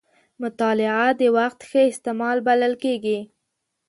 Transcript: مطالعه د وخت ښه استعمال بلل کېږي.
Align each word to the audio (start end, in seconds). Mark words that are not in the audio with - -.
مطالعه 0.41 1.07
د 1.19 1.21
وخت 1.37 1.59
ښه 1.69 1.81
استعمال 1.91 2.37
بلل 2.47 2.73
کېږي. 2.83 3.19